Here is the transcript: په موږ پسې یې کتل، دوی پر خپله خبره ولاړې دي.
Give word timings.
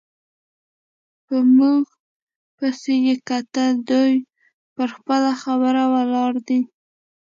په 1.25 1.35
موږ 1.57 1.83
پسې 2.57 2.93
یې 3.05 3.15
کتل، 3.29 3.73
دوی 3.89 4.13
پر 4.75 4.87
خپله 4.95 5.31
خبره 5.43 5.83
ولاړې 5.93 6.41
دي. 6.47 6.59